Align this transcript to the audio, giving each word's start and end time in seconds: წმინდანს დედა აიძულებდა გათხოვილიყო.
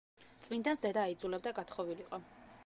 წმინდანს 0.47 0.81
დედა 0.85 1.03
აიძულებდა 1.09 1.55
გათხოვილიყო. 1.61 2.23